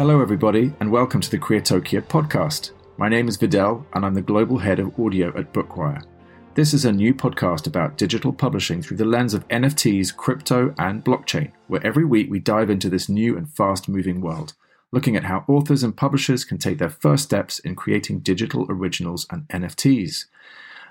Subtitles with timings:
[0.00, 2.70] Hello, everybody, and welcome to the Creatokia podcast.
[2.96, 6.02] My name is Vidal, and I'm the global head of audio at Bookwire.
[6.54, 11.04] This is a new podcast about digital publishing through the lens of NFTs, crypto, and
[11.04, 14.54] blockchain, where every week we dive into this new and fast moving world,
[14.90, 19.26] looking at how authors and publishers can take their first steps in creating digital originals
[19.30, 20.24] and NFTs.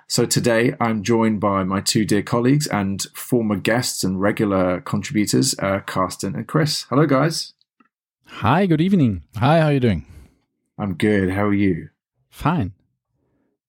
[0.06, 5.58] So today I'm joined by my two dear colleagues and former guests and regular contributors,
[5.58, 6.84] uh, Carsten and Chris.
[6.92, 7.54] Hello, guys.
[8.30, 9.24] Hi, good evening.
[9.36, 10.06] Hi, how are you doing?
[10.78, 11.30] I'm good.
[11.32, 11.90] How are you?
[12.30, 12.74] Fine.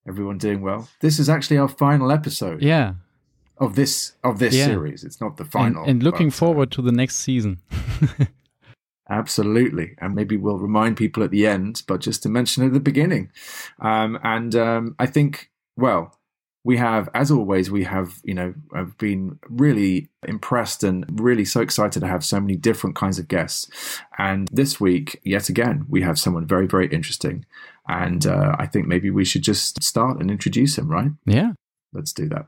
[0.07, 0.89] Everyone doing well?
[1.01, 2.63] This is actually our final episode.
[2.63, 2.95] Yeah.
[3.59, 4.67] Of this of this Yeah.
[4.67, 5.05] series.
[5.05, 5.83] It's not the final.
[5.83, 7.59] And, and looking but, uh, forward to the next season.
[9.11, 9.95] Absolutely.
[9.99, 13.31] And maybe we'll remind people at the end, but just to mention at the beginning.
[13.81, 16.17] Um, and um, I think, well,
[16.63, 21.61] we have, as always, we have, you know, I've been really impressed and really so
[21.61, 23.71] excited to have so many different kinds of guests.
[24.19, 27.47] And this week, yet again, we have someone very, very interesting.
[27.89, 31.11] And uh, I think maybe we should just start and introduce him, right?
[31.25, 31.53] Yeah.
[31.93, 32.47] Let's do that.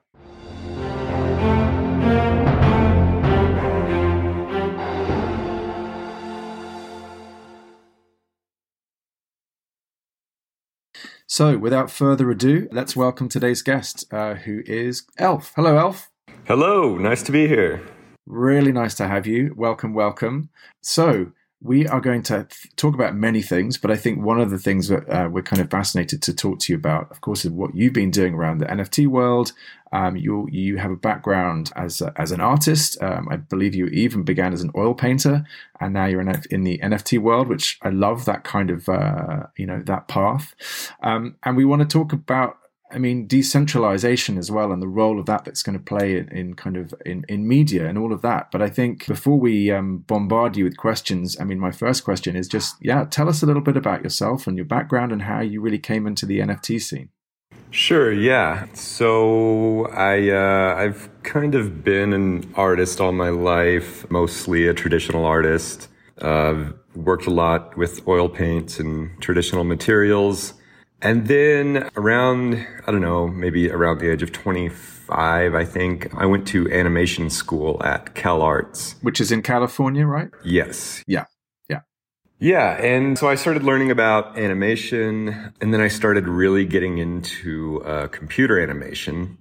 [11.33, 15.55] So, without further ado, let's welcome today's guest, uh, who is Elf.
[15.57, 16.11] Hello, Elf.
[16.45, 17.81] Hello, nice to be here.
[18.27, 19.55] Really nice to have you.
[19.57, 20.51] Welcome, welcome.
[20.83, 22.47] So, we are going to
[22.77, 25.63] talk about many things, but I think one of the things that uh, we're kind
[25.63, 28.59] of fascinated to talk to you about, of course, is what you've been doing around
[28.59, 29.53] the NFT world.
[29.93, 33.01] Um, you you have a background as a, as an artist.
[33.03, 35.45] Um, I believe you even began as an oil painter,
[35.81, 39.45] and now you're in, in the NFT world, which I love that kind of uh,
[39.57, 40.55] you know that path.
[41.03, 42.57] Um, and we want to talk about
[42.93, 46.29] I mean, decentralization as well, and the role of that that's going to play in,
[46.29, 48.51] in kind of in, in media and all of that.
[48.51, 52.37] But I think before we um, bombard you with questions, I mean, my first question
[52.37, 55.41] is just, yeah, tell us a little bit about yourself and your background and how
[55.41, 57.09] you really came into the NFT scene.
[57.71, 58.67] Sure, yeah.
[58.75, 65.25] So I uh, I've kind of been an artist all my life, mostly a traditional
[65.25, 65.89] artist.
[66.21, 70.55] Uh, worked a lot with oil paints and traditional materials.
[71.03, 76.27] And then around, I don't know, maybe around the age of 25, I think, I
[76.27, 78.95] went to animation school at Cal Arts.
[79.03, 80.31] Which is in California, right?
[80.45, 81.03] Yes.
[81.09, 81.25] Yeah.
[81.69, 81.81] Yeah.
[82.39, 82.81] Yeah.
[82.81, 88.07] And so I started learning about animation and then I started really getting into uh,
[88.07, 89.37] computer animation.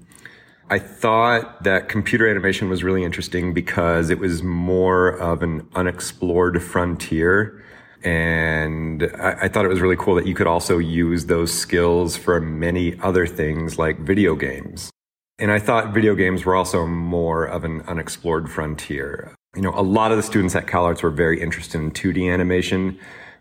[0.71, 6.63] I thought that computer animation was really interesting because it was more of an unexplored
[6.63, 7.63] frontier.
[8.03, 12.17] And I, I, thought it was really cool that you could also use those skills
[12.17, 14.89] for many other things like video games.
[15.38, 19.35] And I thought video games were also more of an unexplored frontier.
[19.56, 22.97] You know, a lot of the students at CalArts were very interested in 2D animation,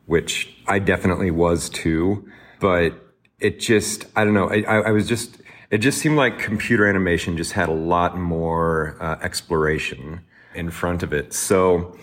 [0.07, 2.29] which I definitely was too.
[2.59, 2.95] But
[3.39, 5.39] it just, I don't know, I, I was just,
[5.71, 10.21] it just seemed like computer animation just had a lot more uh, exploration
[10.55, 11.33] in front of it.
[11.33, 11.97] So,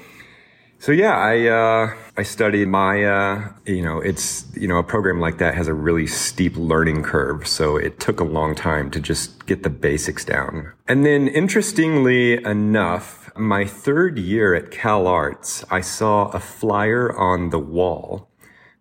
[0.79, 3.49] so yeah, I uh, I studied Maya.
[3.65, 7.47] You know, it's you know a program like that has a really steep learning curve,
[7.47, 10.73] so it took a long time to just get the basics down.
[10.87, 17.49] And then, interestingly enough, my third year at Cal Arts, I saw a flyer on
[17.49, 18.29] the wall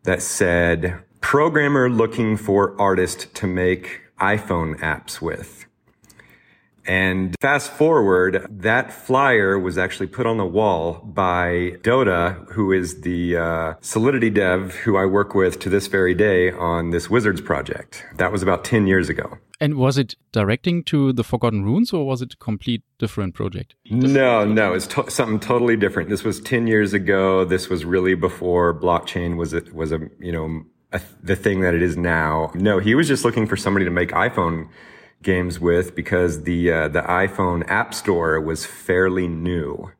[0.04, 5.65] that said "Programmer looking for artist to make iPhone apps with."
[6.86, 13.00] And fast forward, that flyer was actually put on the wall by Dotta, who is
[13.00, 17.40] the uh, Solidity dev who I work with to this very day on this Wizards
[17.40, 18.04] project.
[18.16, 19.38] That was about 10 years ago.
[19.60, 23.74] And was it directing to the Forgotten Runes or was it a complete different project?
[23.90, 26.10] No, no, it's to- something totally different.
[26.10, 27.44] This was 10 years ago.
[27.44, 30.62] This was really before blockchain was a, was a, you know,
[30.92, 32.52] a, the thing that it is now.
[32.54, 34.68] No, he was just looking for somebody to make iPhone
[35.22, 39.90] games with because the uh, the iPhone App Store was fairly new.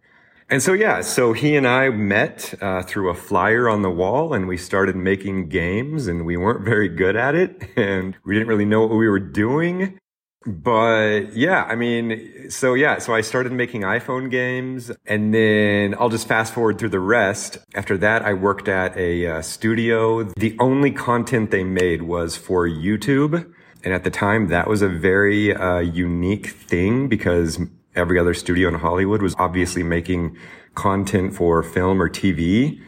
[0.49, 4.33] And so yeah, so he and I met uh, through a flyer on the wall,
[4.33, 8.49] and we started making games, and we weren't very good at it, and we didn't
[8.49, 9.99] really know what we were doing.
[10.47, 16.09] But yeah, I mean, so yeah, so I started making iPhone games, and then I'll
[16.09, 17.59] just fast forward through the rest.
[17.75, 20.23] After that, I worked at a uh, studio.
[20.23, 23.53] The only content they made was for YouTube.
[23.87, 27.61] And at the time, that was a very uh, unique thing because
[27.95, 30.37] every other studio in Hollywood was obviously making
[30.75, 32.81] content for film or TV.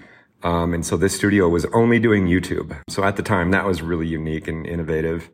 [0.43, 2.77] Um, and so this studio was only doing YouTube.
[2.89, 5.31] So at the time, that was really unique and innovative.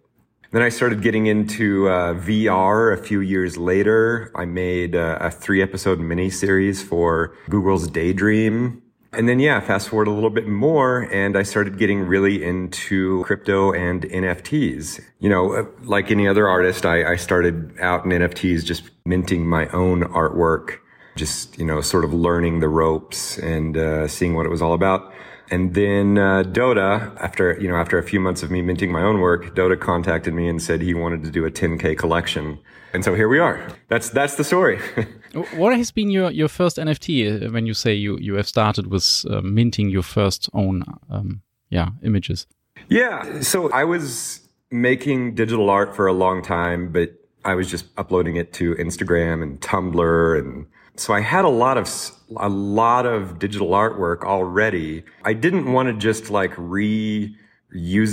[0.53, 4.33] Then I started getting into uh, VR a few years later.
[4.35, 8.83] I made uh, a three episode miniseries for Google's Daydream
[9.17, 13.25] And then, yeah, fast forward a little bit more and I started getting really into
[13.25, 15.01] crypto and NFTs.
[15.21, 19.47] You know, uh, like any other artist, I, I started out in NFTs just minting
[19.47, 20.79] my own artwork,
[21.17, 24.73] just, you know, sort of learning the ropes and uh, seeing what it was all
[24.73, 25.13] about.
[25.51, 29.03] And then uh, Dotta, after you know, after a few months of me minting my
[29.03, 32.59] own work, Dotta contacted me and said he wanted to do a 10k collection.
[32.93, 33.67] And so here we are.
[33.89, 34.81] That's that's the story.
[35.35, 38.87] what has been your, your first NFT uh, when you say you, you have started
[38.89, 42.47] with uh, minting your first own um, yeah images?
[42.89, 44.41] Yeah, so I was
[44.71, 47.13] making digital art for a long time, but
[47.45, 50.67] I was just uploading it to Instagram and Tumblr and
[50.97, 51.89] so I had a lot of
[52.37, 55.05] a lot of digital artwork already.
[55.25, 57.35] I didn't want to just like reuse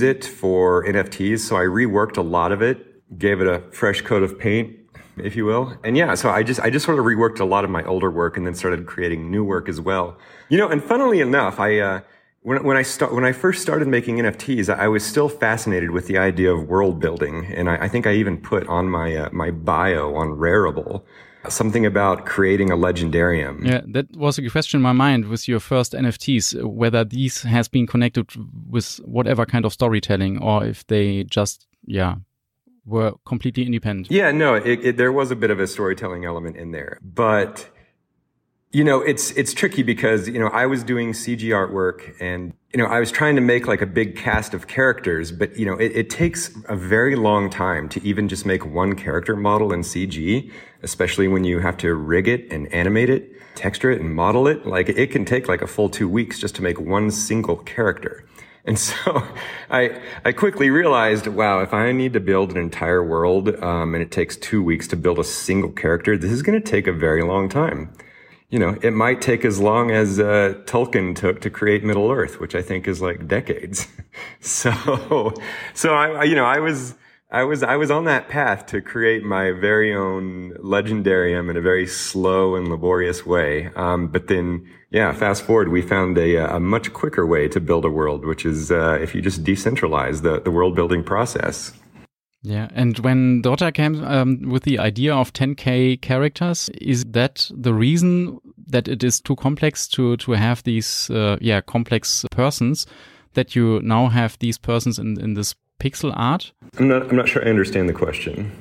[0.02, 4.24] it for NFTs, so I reworked a lot of it, gave it a fresh coat
[4.24, 4.76] of paint,
[5.18, 5.78] if you will.
[5.84, 8.12] And yeah, so I just I just sort of reworked a lot of my older
[8.12, 10.18] work and then started creating new work as well.
[10.50, 12.02] You know, and funnily enough, I uh,
[12.44, 16.08] when, when I start, when I first started making NFTs, I was still fascinated with
[16.08, 19.30] the idea of world building, and I, I think I even put on my uh,
[19.32, 21.04] my bio on Rarible
[21.50, 23.66] something about creating a legendarium.
[23.66, 27.68] Yeah, that was a question in my mind with your first NFTs, whether these has
[27.68, 28.30] been connected
[28.70, 32.16] with whatever kind of storytelling or if they just, yeah,
[32.86, 34.12] were completely independent.
[34.12, 37.70] Yeah, no, it, it, there was a bit of a storytelling element in there, but
[38.74, 42.78] you know, it's, it's tricky because, you know, I was doing CG artwork and, you
[42.78, 45.74] know, I was trying to make like a big cast of characters, but, you know,
[45.74, 49.82] it, it takes a very long time to even just make one character model in
[49.82, 50.50] CG,
[50.84, 54.66] especially when you have to rig it and animate it, texture it and model it.
[54.66, 58.26] Like it can take like a full two weeks just to make one single character.
[58.66, 59.24] And so
[59.70, 64.04] I, I quickly realized, wow, if I need to build an entire world, um, and
[64.04, 66.94] it takes two weeks to build a single character, this is going to take a
[66.94, 67.94] very long time
[68.52, 72.42] you know, it might take as long as uh, Tolkien took to create Middle Earth,
[72.42, 73.88] which I think is like decades.
[74.42, 75.34] so,
[75.74, 76.96] so I, you know, I was,
[77.34, 81.62] I was, I was on that path to create my very own legendarium in a
[81.62, 83.70] very slow and laborious way.
[83.78, 87.86] Um, but then, yeah, fast forward, we found a, a much quicker way to build
[87.86, 91.72] a world, which is uh, if you just decentralize the, the world building process.
[92.44, 97.74] Yeah, and when Dotta came um, with the idea of 10k characters, is that the
[97.74, 102.88] reason that it is too complex to to have these uh, yeah complex persons
[103.34, 106.52] that you now have these persons in in this pixel art?
[106.78, 108.52] I'm not I'm not sure I understand the question.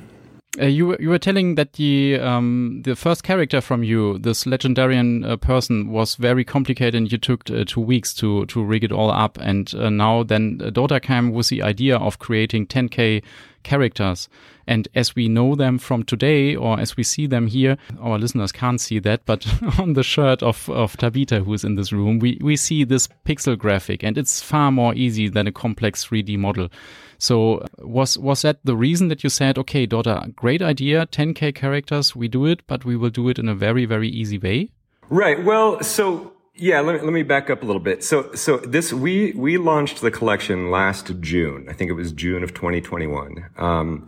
[0.60, 5.24] Uh, you you were telling that the um, the first character from you, this legendarian
[5.24, 8.90] uh, person, was very complicated, and you took uh, two weeks to to rig it
[8.90, 9.38] all up.
[9.40, 13.22] And uh, now then, uh, Dotta came with the idea of creating 10k
[13.62, 14.28] characters.
[14.70, 18.52] And as we know them from today, or as we see them here, our listeners
[18.52, 19.44] can't see that, but
[19.80, 23.58] on the shirt of, of Tabita, who's in this room, we, we see this pixel
[23.58, 26.68] graphic, and it's far more easy than a complex 3D model.
[27.18, 32.14] So was was that the reason that you said, okay, Dotta, great idea, 10k characters,
[32.14, 34.70] we do it, but we will do it in a very very easy way?
[35.08, 35.44] Right.
[35.44, 38.04] Well, so yeah, let me, let me back up a little bit.
[38.04, 41.66] So, so this, we, we launched the collection last June.
[41.70, 43.46] I think it was June of 2021.
[43.56, 44.06] Um,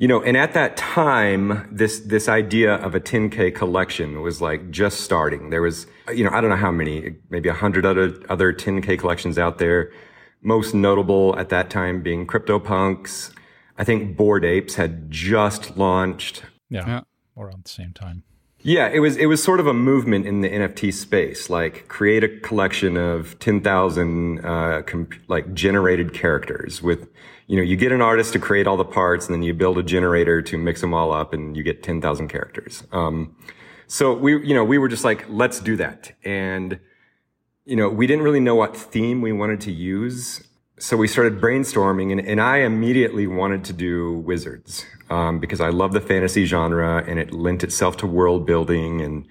[0.00, 4.70] you know, and at that time, this, this idea of a 10K collection was like
[4.70, 5.50] just starting.
[5.50, 8.98] There was, you know, I don't know how many, maybe a hundred other, other 10K
[8.98, 9.92] collections out there.
[10.40, 13.30] Most notable at that time being CryptoPunks.
[13.76, 16.44] I think Bored Apes had just launched.
[16.70, 16.86] Yeah.
[16.86, 17.00] yeah.
[17.36, 18.22] Around the same time.
[18.62, 22.22] Yeah, it was it was sort of a movement in the NFT space, like create
[22.22, 26.82] a collection of ten thousand uh, comp- like generated characters.
[26.82, 27.08] With
[27.50, 29.76] you know, you get an artist to create all the parts, and then you build
[29.76, 32.84] a generator to mix them all up, and you get ten thousand characters.
[32.92, 33.34] Um,
[33.86, 36.78] so we you know we were just like, let's do that, and
[37.64, 40.46] you know we didn't really know what theme we wanted to use
[40.80, 45.68] so we started brainstorming and, and I immediately wanted to do wizards um, because I
[45.68, 49.28] love the fantasy genre and it lent itself to world building and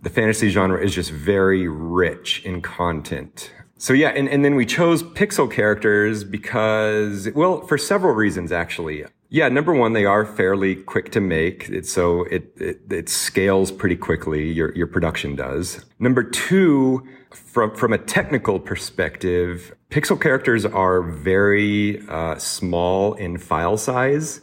[0.00, 3.52] the fantasy genre is just very rich in content.
[3.78, 9.04] So yeah, and, and then we chose pixel characters because, well, for several reasons actually.
[9.30, 11.68] Yeah, number one, they are fairly quick to make.
[11.68, 14.50] It, so it, it, it scales pretty quickly.
[14.50, 15.84] Your, your production does.
[15.98, 23.76] Number two, from, from a technical perspective, pixel characters are very uh, small in file
[23.76, 24.40] size.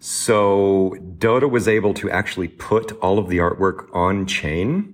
[0.00, 4.91] So Dotta was able to actually put all of the artwork on chain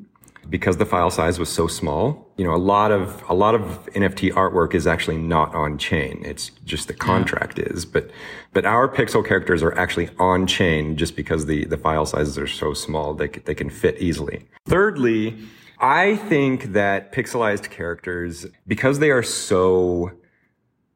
[0.50, 2.26] because the file size was so small.
[2.37, 6.23] You know, a lot of a lot of NFT artwork is actually not on chain.
[6.25, 7.67] It's just the contract yeah.
[7.67, 8.11] is, but
[8.52, 12.47] but our pixel characters are actually on chain just because the the file sizes are
[12.47, 14.47] so small they they can fit easily.
[14.67, 15.38] Thirdly,
[15.81, 20.12] I think that pixelized characters, because they are so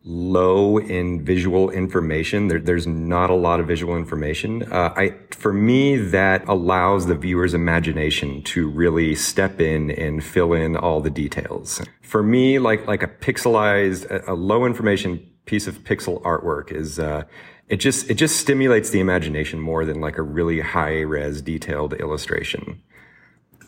[0.04, 2.48] low in visual information.
[2.48, 4.64] There, there's not a lot of visual information.
[4.72, 10.52] Uh, I, for me, that allows the viewer's imagination to really step in and fill
[10.52, 11.80] in all the details.
[12.02, 16.98] For me, like like a pixelized, a, a low information piece of pixel artwork is.
[16.98, 17.24] Uh,
[17.68, 21.94] it just it just stimulates the imagination more than like a really high res detailed
[21.94, 22.82] illustration.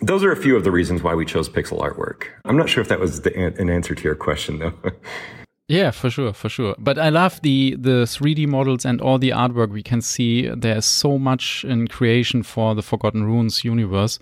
[0.02, 2.24] Those are a few of the reasons why we chose pixel artwork.
[2.44, 4.74] I'm not sure if that was the, an answer to your question though.
[5.68, 6.74] Yeah, for sure, for sure.
[6.78, 10.48] But I love the the 3D models and all the artwork we can see.
[10.48, 14.18] There's so much in creation for the Forgotten Runes universe.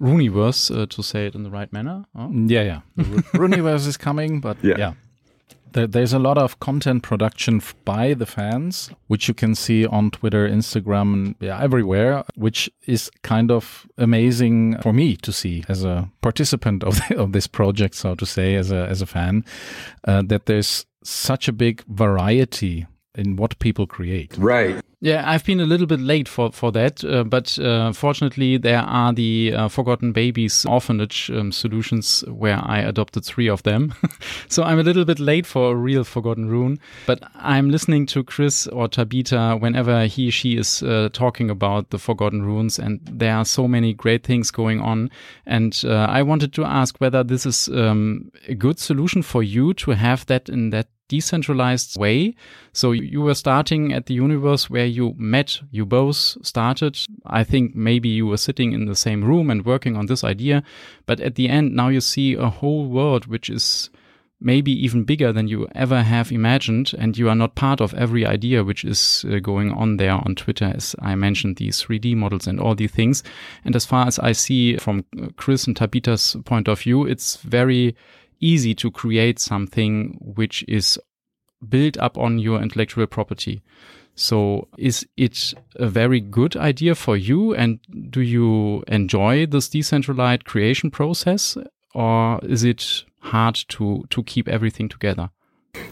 [0.00, 2.04] Runiverse, uh, to say it in the right manner.
[2.14, 2.30] Oh.
[2.30, 2.80] Yeah, yeah.
[2.96, 3.02] The
[3.34, 4.74] Runiverse is coming, but yeah.
[4.78, 4.92] yeah
[5.76, 10.48] there's a lot of content production by the fans, which you can see on Twitter,
[10.48, 16.10] Instagram, and yeah, everywhere, which is kind of amazing for me to see as a
[16.22, 19.44] participant of, the, of this project, so to say, as a, as a fan,
[20.04, 24.36] uh, that there's such a big variety in what people create.
[24.38, 24.80] Right.
[25.02, 28.80] Yeah, I've been a little bit late for for that, uh, but uh, fortunately there
[28.80, 33.92] are the uh, Forgotten Babies orphanage um, solutions where I adopted three of them.
[34.48, 38.24] so I'm a little bit late for a real Forgotten Rune, but I'm listening to
[38.24, 43.34] Chris or Tabita whenever he she is uh, talking about the Forgotten Runes, and there
[43.34, 45.10] are so many great things going on.
[45.44, 49.74] And uh, I wanted to ask whether this is um, a good solution for you
[49.74, 52.34] to have that in that decentralized way.
[52.72, 56.98] So you were starting at the universe where you met, you both started.
[57.26, 60.62] I think maybe you were sitting in the same room and working on this idea.
[61.06, 63.90] But at the end, now you see a whole world which is
[64.40, 66.92] maybe even bigger than you ever have imagined.
[66.98, 70.34] And you are not part of every idea which is uh, going on there on
[70.34, 73.22] Twitter, as I mentioned, these 3D models and all these things.
[73.64, 77.36] And as far as I see from uh, Chris and Tabita's point of view, it's
[77.36, 77.96] very
[78.40, 80.98] easy to create something which is
[81.68, 83.62] built up on your intellectual property.
[84.14, 87.54] So is it a very good idea for you?
[87.54, 91.56] And do you enjoy this decentralized creation process?
[91.94, 95.30] Or is it hard to, to keep everything together?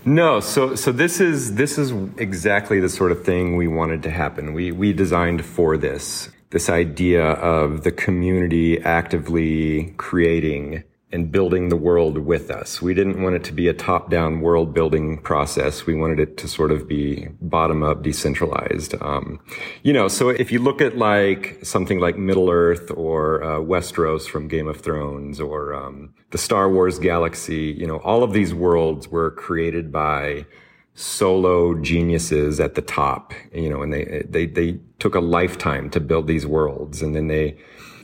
[0.07, 4.11] No, so so this is this is exactly the sort of thing we wanted to
[4.11, 4.55] happen.
[4.55, 11.77] We we designed for this this idea of the community actively creating and building the
[11.77, 12.83] world with us.
[12.83, 15.87] We didn't want it to be a top down world building process.
[15.87, 18.95] We wanted it to sort of be bottom up, decentralized.
[19.01, 19.39] Um,
[19.83, 24.27] you know, so if you look at like something like Middle Earth or uh, Westeros
[24.27, 28.53] from Game of Thrones or um, the Star Wars galaxy, you know, all of these
[28.53, 30.47] worlds were created by
[30.95, 36.01] solo geniuses at the top, you know, and they, they, they took a lifetime to
[36.01, 37.57] build these worlds and then they,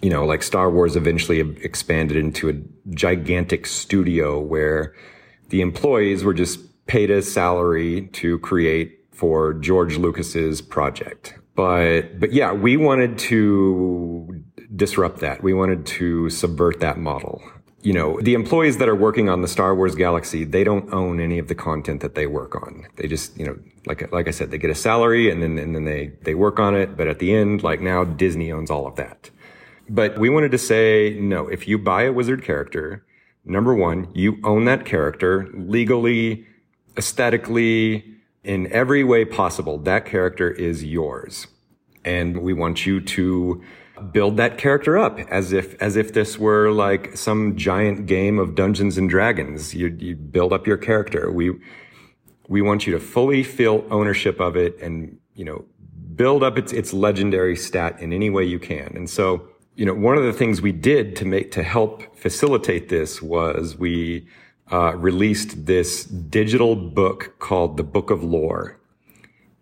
[0.03, 2.55] you know, like Star Wars eventually expanded into a
[2.95, 4.95] gigantic studio where
[5.51, 11.35] the employees were just paid a salary to create for George Lucas's project.
[11.55, 14.43] But, but yeah, we wanted to
[14.75, 15.43] disrupt that.
[15.43, 17.43] We wanted to subvert that model.
[17.83, 21.21] You know, the employees that are working on the Star Wars galaxy, they don't own
[21.21, 22.87] any of the content that they work on.
[22.97, 25.75] They just, you know, like, like I said, they get a salary and then, and
[25.75, 26.97] then they, they work on it.
[26.97, 29.31] But at the end, like now Disney owns all of that.
[29.91, 33.05] But we wanted to say, no, if you buy a wizard character,
[33.45, 36.47] number one, you own that character legally,
[36.97, 38.05] aesthetically,
[38.45, 39.79] in every way possible.
[39.79, 41.49] That character is yours.
[42.05, 43.65] And we want you to
[44.13, 48.55] build that character up as if, as if this were like some giant game of
[48.55, 49.75] Dungeons and Dragons.
[49.75, 51.33] You, you build up your character.
[51.33, 51.51] We,
[52.47, 55.65] we want you to fully feel ownership of it and, you know,
[56.15, 58.93] build up its, its legendary stat in any way you can.
[58.95, 59.49] And so
[59.81, 63.79] you know, one of the things we did to make, to help facilitate this was
[63.79, 64.27] we,
[64.71, 68.79] uh, released this digital book called the Book of Lore.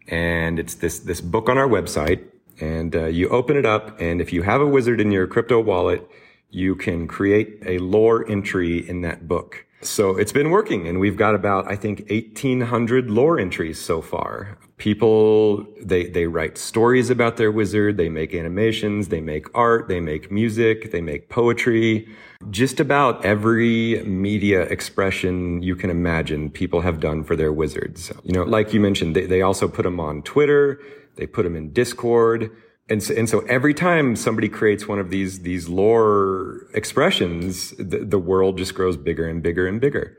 [0.08, 2.25] And it's this, this book on our website.
[2.60, 4.00] And, uh, you open it up.
[4.00, 6.04] And if you have a wizard in your crypto wallet,
[6.50, 9.66] you can create a lore entry in that book.
[9.82, 14.58] So it's been working and we've got about, I think, 1800 lore entries so far.
[14.78, 17.97] People, they, they write stories about their wizard.
[17.97, 19.08] They make animations.
[19.08, 19.88] They make art.
[19.88, 20.92] They make music.
[20.92, 22.08] They make poetry.
[22.50, 28.12] Just about every media expression you can imagine people have done for their wizards.
[28.23, 30.80] You know, like you mentioned, they, they also put them on Twitter.
[31.16, 32.50] They put them in Discord.
[32.88, 38.04] And so, and so every time somebody creates one of these, these lore expressions, the,
[38.04, 40.16] the world just grows bigger and bigger and bigger.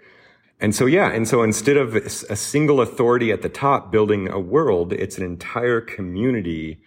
[0.59, 1.09] And so, yeah.
[1.11, 5.23] And so instead of a single authority at the top building a world, it's an
[5.23, 6.81] entire community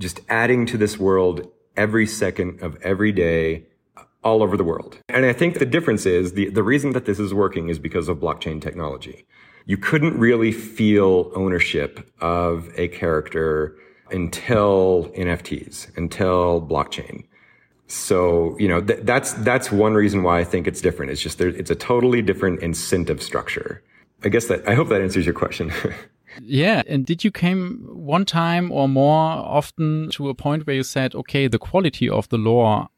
[0.00, 4.98] just adding to this world every second of every day uh, all over the world.
[5.08, 8.08] And I think the difference is the, the reason that this is working is because
[8.08, 9.24] of blockchain technology.
[9.66, 13.76] You couldn't really feel ownership of a character
[14.10, 17.24] until NFTs, until blockchain.
[17.92, 21.12] So, you know, th- that's, that's one reason why I think it's different.
[21.12, 23.82] It's just there, it's a totally different incentive structure.
[24.24, 25.70] I guess that, I hope that answers your question.
[26.40, 26.82] yeah.
[26.86, 31.14] And did you came one time or more often to a point where you said,
[31.14, 32.88] okay, the quality of the lore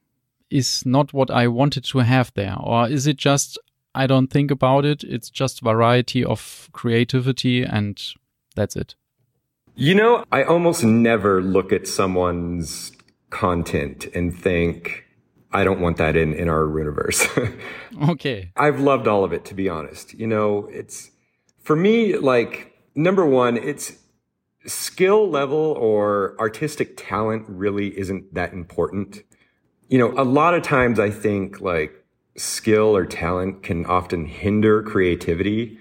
[0.48, 2.56] is not what I wanted to have there?
[2.60, 3.58] Or is it just,
[3.96, 5.02] I don't think about it.
[5.02, 8.00] It's just variety of creativity and
[8.54, 8.94] that's it.
[9.74, 12.92] You know, I almost never look at someone's
[13.34, 15.04] content and think,
[15.52, 17.26] I don't want that in, in our universe.
[18.08, 18.50] okay.
[18.56, 20.14] I've loved all of it, to be honest.
[20.14, 21.10] You know, it's
[21.60, 23.92] for me, like, number one, it's
[24.66, 29.22] skill level or artistic talent really isn't that important
[29.88, 32.04] you know, a lot of times I think like
[32.36, 35.78] skill or talent can often hinder creativity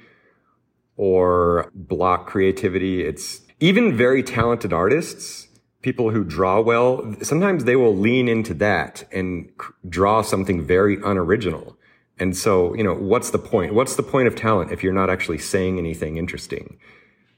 [0.97, 3.03] or block creativity.
[3.03, 5.42] It's even very talented artists,
[5.83, 9.51] people who draw well, sometimes they will lean into that and
[9.87, 11.77] draw something very unoriginal.
[12.17, 13.73] And so, you know, what's the point?
[13.73, 16.77] What's the point of talent if you're not actually saying anything interesting?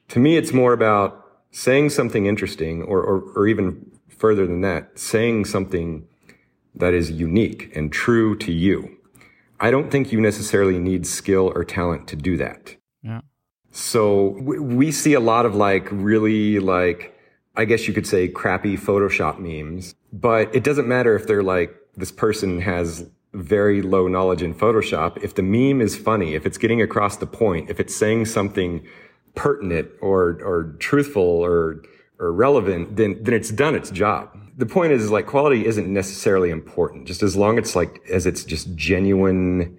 [0.09, 4.99] To me, it's more about saying something interesting or, or, or even further than that,
[4.99, 6.07] saying something
[6.75, 8.95] that is unique and true to you.
[9.59, 12.75] I don't think you necessarily need skill or talent to do that.
[13.01, 13.21] Yeah.
[13.71, 17.14] So we see a lot of like really like,
[17.57, 21.75] I guess you could say crappy Photoshop memes, but it doesn't matter if they're like,
[21.95, 25.21] this person has very low knowledge in Photoshop.
[25.24, 28.85] If the meme is funny, if it's getting across the point, if it's saying something
[29.35, 31.84] pertinent or, or truthful or,
[32.19, 35.91] or relevant, then, then it's done its job the point is, is like quality isn't
[35.91, 37.08] necessarily important.
[37.08, 39.77] Just as long as it's like as it's just genuine,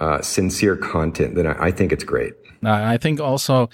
[0.00, 2.32] uh, sincere content, then I, I, think it's great.
[2.64, 3.68] I think also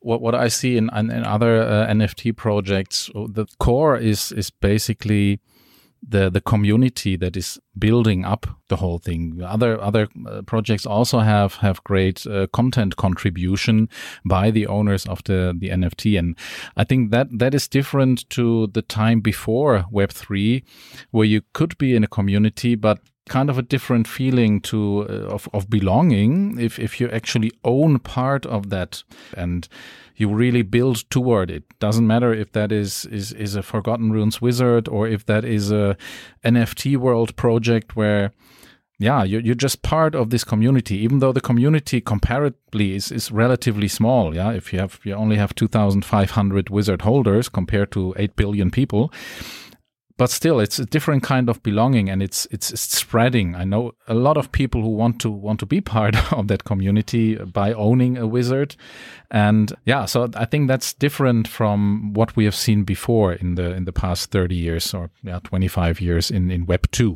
[0.00, 5.40] what what I see in in, other uh, NFT projects, the core is is basically
[6.08, 9.40] the the community that is building up the whole thing.
[9.42, 13.88] Other other uh, projects also have have great uh, content contribution
[14.24, 16.36] by the owners of the the NFT, and
[16.76, 20.64] I think that that is different to the time before Web three,
[21.10, 22.98] where you could be in a community, but
[23.30, 27.98] kind of a different feeling to uh, of of belonging if if you actually own
[27.98, 29.04] part of that
[29.36, 29.68] and
[30.16, 31.62] you really build toward it.
[31.78, 35.70] Doesn't matter if that is is is a Forgotten Runes wizard or if that is
[35.72, 35.96] a
[36.44, 38.32] NFT world project where
[39.00, 43.32] yeah, you're, you're just part of this community, even though the community comparatively is, is
[43.32, 44.34] relatively small.
[44.34, 44.52] Yeah.
[44.52, 49.10] If you have, you only have 2,500 wizard holders compared to 8 billion people,
[50.20, 53.54] but still it's a different kind of belonging and it's, it's spreading.
[53.54, 56.64] I know a lot of people who want to want to be part of that
[56.64, 58.76] community by owning a wizard.
[59.30, 63.72] And yeah so i think that's different from what we have seen before in the
[63.72, 67.14] in the past 30 years or yeah 25 years in in web 2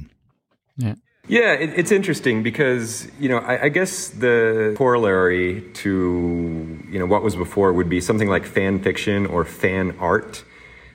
[0.77, 0.95] yeah.
[1.27, 5.91] Yeah, it, it's interesting because you know I, I, guess the corollary to
[6.91, 10.45] you know what was before would be something like fan fiction or fan art,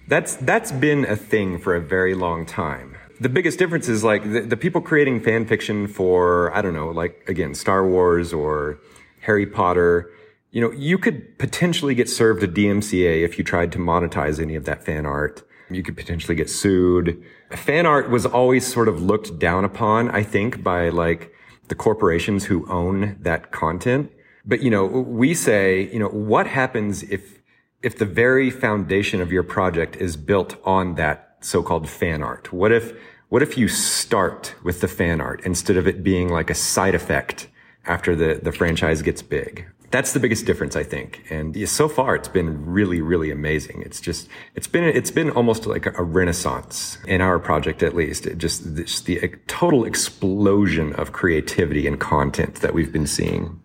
[0.10, 2.98] that's, that's been a thing for a very long time.
[3.22, 6.90] The biggest difference is like the, the people creating fan fiction for, I don't know,
[6.90, 8.80] like again, Star Wars or
[9.22, 10.10] Harry Potter,
[10.52, 14.56] you know, you could potentially get served a DMCA if you tried to monetize any
[14.56, 15.44] of that fan art.
[15.70, 17.24] You could potentially get sued.
[17.52, 21.32] Fan art was always sort of looked down upon, I think, by like
[21.68, 24.12] the corporations who own that content.
[24.44, 27.39] But, you know, we say, you know, what happens if
[27.82, 32.52] if the very foundation of your project is built on that so-called fan art?
[32.52, 32.94] What if,
[33.30, 36.96] what if you start with the fan art instead of it being like a side
[36.96, 37.48] effect
[37.86, 39.66] after the, the franchise gets big?
[39.92, 41.26] That's the biggest difference, I think.
[41.32, 43.82] And so far, it's been really, really amazing.
[43.82, 48.28] It's just, it's been, it's been almost like a renaissance in our project, at least.
[48.28, 53.60] It just, just the total explosion of creativity and content that we've been seeing.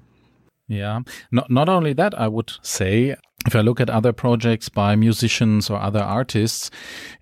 [0.69, 1.01] Yeah.
[1.31, 5.69] Not, not only that, I would say, if I look at other projects by musicians
[5.69, 6.71] or other artists,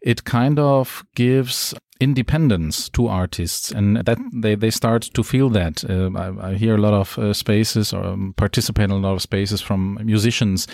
[0.01, 5.85] it kind of gives independence to artists and that they, they start to feel that
[5.89, 9.13] uh, I, I, hear a lot of uh, spaces or um, participate in a lot
[9.13, 10.67] of spaces from musicians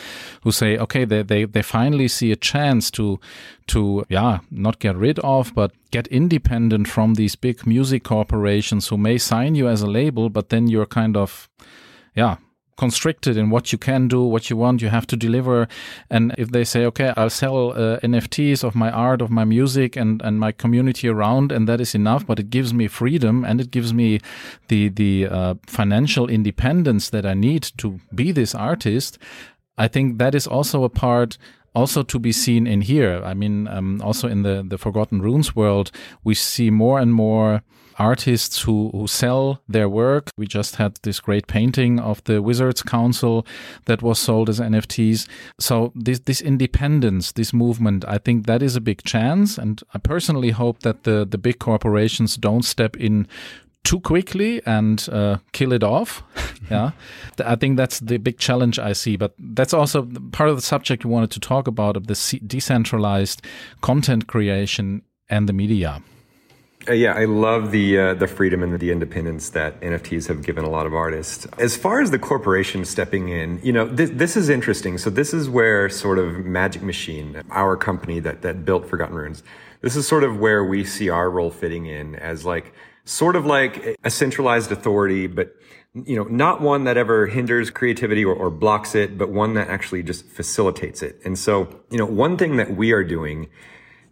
[0.43, 3.21] who say okay they, they they finally see a chance to
[3.67, 8.97] to yeah not get rid of but get independent from these big music corporations who
[8.97, 11.51] may sign you as a label but then you're kind of
[12.15, 12.37] yeah
[12.79, 15.69] constricted in what you can do, what you want, you have to deliver.
[16.09, 19.97] And if they say, okay, I'll sell uh, NFTs of my art, of my music
[19.97, 23.61] and, and my community around, and that is enough, but it gives me freedom and
[23.61, 24.21] it gives me
[24.69, 29.19] the, the uh, financial independence that I need to be this artist.
[29.77, 31.37] I think that is also a part
[31.75, 33.23] also to be seen in here.
[33.25, 35.91] I mean, um, also in the, the Forgotten Runes world,
[36.25, 37.63] we see more and more
[37.99, 40.31] artists who, who sell their work.
[40.37, 43.47] We just had this great painting of the Wizards Council
[43.87, 45.29] that was sold as NFTs.
[45.59, 49.59] So this, this independence, this movement, I think that is a big chance.
[49.59, 53.27] And I personally hope that the, the big corporations don't step in
[53.85, 56.23] too quickly and uh, kill it off.
[56.71, 56.91] yeah,
[57.45, 59.17] I think that's the big challenge I see.
[59.17, 63.43] But that's also part of the subject we wanted to talk about of the decentralized
[63.81, 66.03] content creation and the media.
[66.89, 70.65] Uh, yeah, I love the uh, the freedom and the independence that NFTs have given
[70.65, 71.47] a lot of artists.
[71.59, 74.97] As far as the corporation stepping in, you know, this, this is interesting.
[74.97, 79.43] So this is where sort of Magic Machine, our company that that built Forgotten Runes,
[79.83, 82.73] this is sort of where we see our role fitting in as like
[83.05, 85.55] sort of like a centralized authority, but
[85.95, 89.69] you know, not one that ever hinders creativity or, or blocks it, but one that
[89.69, 91.21] actually just facilitates it.
[91.25, 93.49] And so, you know, one thing that we are doing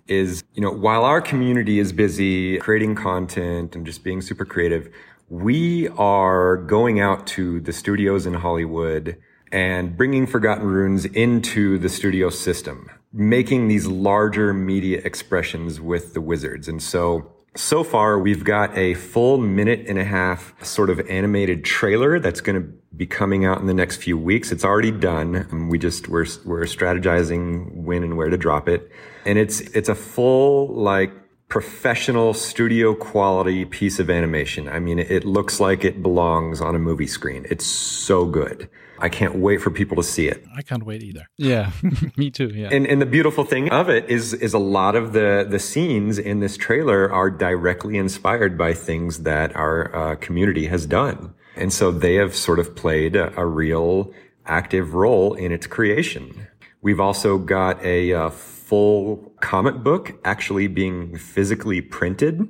[0.08, 4.88] is, you know, while our community is busy creating content and just being super creative,
[5.28, 9.16] we are going out to the studios in Hollywood
[9.52, 16.20] and bringing Forgotten Runes into the studio system, making these larger media expressions with the
[16.20, 16.68] wizards.
[16.68, 21.64] And so, so far we've got a full minute and a half sort of animated
[21.64, 24.52] trailer that's going to be coming out in the next few weeks.
[24.52, 25.68] It's already done.
[25.68, 28.90] We just, we're, we're strategizing when and where to drop it
[29.26, 31.12] and it's it's a full like
[31.48, 34.68] professional studio quality piece of animation.
[34.68, 37.46] I mean, it looks like it belongs on a movie screen.
[37.48, 38.68] It's so good.
[38.98, 40.44] I can't wait for people to see it.
[40.56, 41.28] I can't wait either.
[41.36, 41.70] Yeah,
[42.16, 42.48] me too.
[42.48, 42.68] Yeah.
[42.72, 46.18] And and the beautiful thing of it is is a lot of the the scenes
[46.18, 51.72] in this trailer are directly inspired by things that our uh, community has done, and
[51.72, 54.12] so they have sort of played a, a real
[54.46, 56.46] active role in its creation.
[56.80, 58.30] We've also got a uh,
[58.66, 62.48] full comic book actually being physically printed.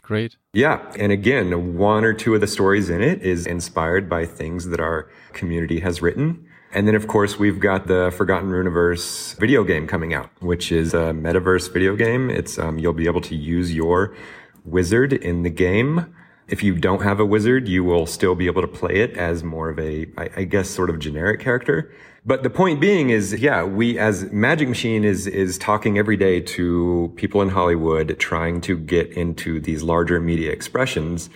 [0.00, 0.36] Great.
[0.54, 0.90] Yeah.
[0.98, 4.80] And again, one or two of the stories in it is inspired by things that
[4.80, 6.46] our community has written.
[6.72, 10.94] And then, of course, we've got the Forgotten Runiverse video game coming out, which is
[10.94, 12.30] a metaverse video game.
[12.30, 14.16] It's, um, you'll be able to use your
[14.64, 16.14] wizard in the game.
[16.48, 19.44] If you don't have a wizard, you will still be able to play it as
[19.44, 21.92] more of a, I, I guess, sort of generic character.
[22.26, 26.40] But the point being is, yeah, we as Magic Machine is, is talking every day
[26.40, 31.30] to people in Hollywood trying to get into these larger media expressions.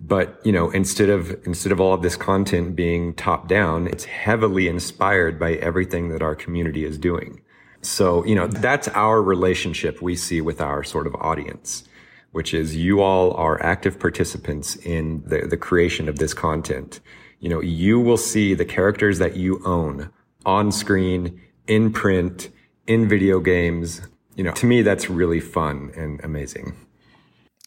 [0.00, 4.04] But, you know, instead of, instead of all of this content being top down, it's
[4.04, 7.40] heavily inspired by everything that our community is doing.
[7.80, 11.84] So, you know, that's our relationship we see with our sort of audience,
[12.32, 17.00] which is you all are active participants in the, the creation of this content.
[17.38, 20.10] You know, you will see the characters that you own
[20.46, 22.50] on screen, in print,
[22.86, 24.02] in video games.
[24.36, 26.76] You know, to me, that's really fun and amazing.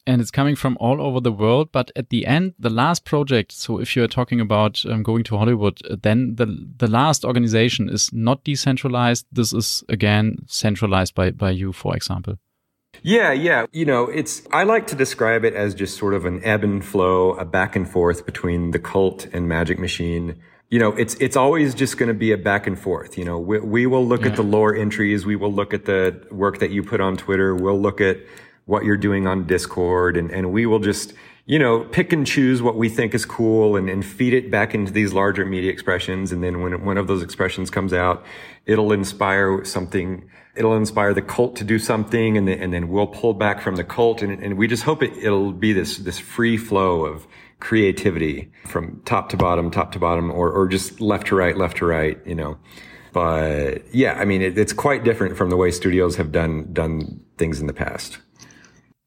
[0.05, 1.69] And it's coming from all over the world.
[1.73, 5.37] But at the end, the last project, so if you're talking about um, going to
[5.37, 6.45] Hollywood, then the,
[6.77, 9.25] the last organization is not decentralized.
[9.31, 12.37] This is again centralized by, by you, for example.
[13.03, 13.65] Yeah, yeah.
[13.73, 16.83] You know, it's, I like to describe it as just sort of an ebb and
[16.83, 21.37] flow, a back and forth between the cult and Magic Machine you know, it's it's
[21.37, 23.17] always just going to be a back and forth.
[23.17, 24.27] You know, we, we will look yeah.
[24.27, 27.55] at the lore entries, we will look at the work that you put on Twitter,
[27.55, 28.17] we'll look at
[28.65, 31.13] what you're doing on Discord, and and we will just
[31.45, 34.75] you know pick and choose what we think is cool and, and feed it back
[34.75, 36.33] into these larger media expressions.
[36.33, 38.25] And then when one of those expressions comes out,
[38.65, 40.29] it'll inspire something.
[40.53, 43.75] It'll inspire the cult to do something, and then, and then we'll pull back from
[43.75, 47.25] the cult, and, and we just hope it, it'll be this this free flow of
[47.59, 51.77] creativity from top to bottom, top to bottom, or, or just left to right, left
[51.77, 52.57] to right, you know.
[53.13, 57.19] But yeah, I mean, it, it's quite different from the way studios have done, done
[57.37, 58.19] things in the past.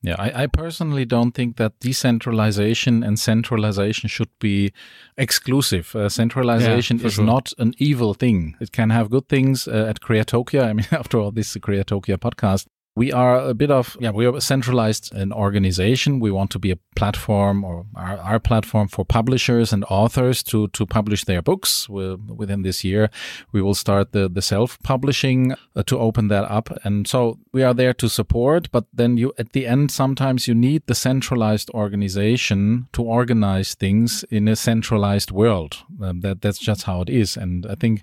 [0.03, 4.73] Yeah, I, I, personally don't think that decentralization and centralization should be
[5.19, 5.95] exclusive.
[5.95, 7.25] Uh, centralization yeah, is sure.
[7.25, 8.57] not an evil thing.
[8.61, 10.65] It can have good things uh, at Creatokia.
[10.65, 12.67] I mean, after all, this is a Creatokia podcast
[13.01, 16.21] we are a bit of yeah we are centralized an organization.
[16.21, 20.69] We want to be a platform or our, our platform for publishers and authors to
[20.69, 21.89] to publish their books.
[21.89, 23.09] We'll, within this year
[23.53, 26.69] we will start the the self publishing uh, to open that up.
[26.85, 30.55] And so we are there to support but then you at the end sometimes you
[30.55, 35.73] need the centralized organization to organize things in a centralized world.
[36.03, 37.37] Um, that that's just how it is.
[37.37, 38.03] And i think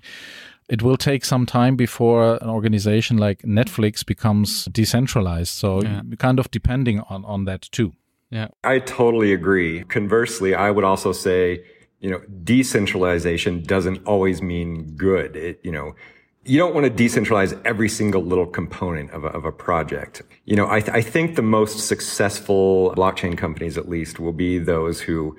[0.68, 5.52] it will take some time before an organization like Netflix becomes decentralized.
[5.52, 6.02] So yeah.
[6.18, 7.92] kind of depending on, on that too.
[8.30, 8.48] Yeah.
[8.62, 9.84] I totally agree.
[9.84, 11.64] Conversely, I would also say,
[12.00, 15.34] you know, decentralization doesn't always mean good.
[15.34, 15.94] It, you know,
[16.44, 20.22] you don't want to decentralize every single little component of a, of a project.
[20.44, 24.58] You know, I, th- I think the most successful blockchain companies, at least, will be
[24.58, 25.36] those who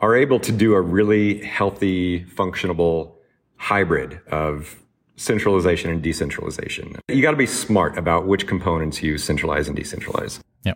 [0.00, 3.12] are able to do a really healthy, functionable
[3.60, 4.74] hybrid of
[5.16, 6.96] centralization and decentralization.
[7.08, 10.40] You got to be smart about which components you centralize and decentralize.
[10.64, 10.74] Yeah.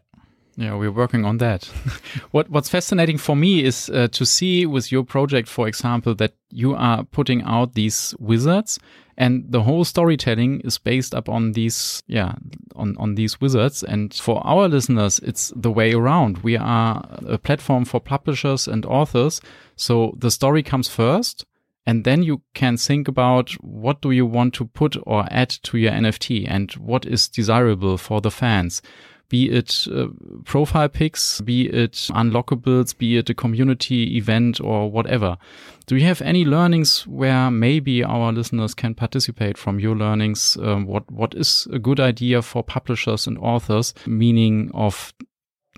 [0.57, 1.65] Yeah, we're working on that.
[2.31, 6.35] what What's fascinating for me is uh, to see with your project, for example, that
[6.51, 8.79] you are putting out these wizards,
[9.17, 12.35] and the whole storytelling is based upon these, yeah,
[12.77, 13.83] on on these wizards.
[13.83, 16.39] And for our listeners, it's the way around.
[16.45, 19.41] We are a platform for publishers and authors,
[19.75, 21.47] so the story comes first,
[21.87, 25.77] and then you can think about what do you want to put or add to
[25.77, 28.81] your NFT and what is desirable for the fans.
[29.29, 30.09] Be it uh,
[30.45, 35.39] profile pics, be it unlockables, be it a community event or whatever.
[35.87, 40.57] Do you have any learnings where maybe our listeners can participate from your learnings?
[40.61, 43.95] Um, what what is a good idea for publishers and authors?
[44.07, 45.13] Meaning of,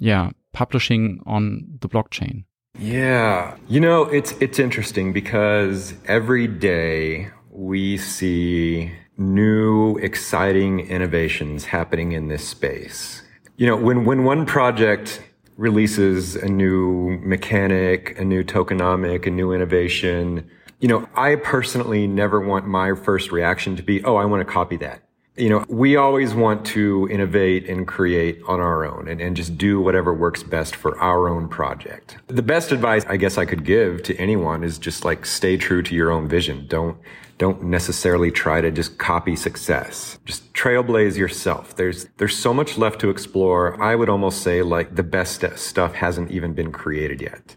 [0.01, 2.45] yeah, publishing on the blockchain.
[2.79, 3.57] Yeah.
[3.69, 12.29] You know, it's it's interesting because every day we see new exciting innovations happening in
[12.29, 13.23] this space.
[13.57, 15.23] You know, when when one project
[15.57, 20.49] releases a new mechanic, a new tokenomic, a new innovation,
[20.81, 24.53] you know, I personally never want my first reaction to be, "Oh, I want to
[24.53, 25.06] copy that."
[25.37, 29.59] You know, we always want to innovate and create on our own and, and just
[29.59, 32.17] do whatever works best for our own project.
[32.29, 35.83] The best advice I guess I could give to anyone is just like stay true
[35.83, 36.67] to your own vision.
[36.69, 36.97] Don't,
[37.37, 40.19] don't necessarily try to just copy success.
[40.25, 41.77] Just trailblaze yourself.
[41.77, 43.81] There's, there's so much left to explore.
[43.83, 47.57] I would almost say like the best stuff hasn't even been created yet.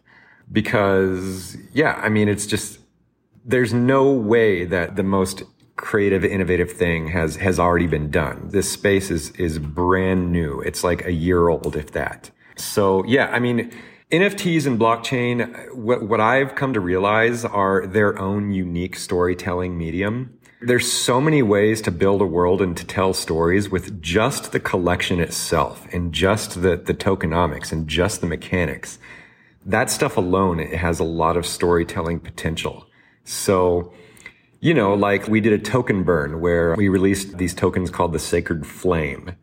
[0.52, 2.80] Because yeah, I mean, it's just,
[3.46, 5.44] there's no way that the most
[5.80, 8.50] creative, innovative thing has, has already been done.
[8.50, 10.60] This space is, is brand new.
[10.62, 12.30] It's like a year old, if that.
[12.58, 13.72] So yeah, I mean,
[14.12, 20.38] NFTs and blockchain, what, what I've come to realize are their own unique storytelling medium.
[20.62, 24.60] There's so many ways to build a world and to tell stories with just the
[24.60, 29.00] collection itself and just the, the tokenomics and just the mechanics.
[29.66, 32.88] That stuff alone, it has a lot of storytelling potential.
[33.24, 33.94] So
[34.60, 38.20] you know, like we did a token burn where we released these tokens called the
[38.20, 39.36] Sacred Flame.